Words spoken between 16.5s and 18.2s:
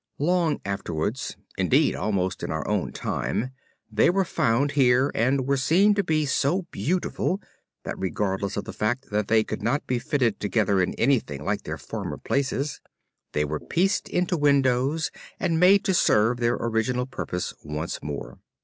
original purpose once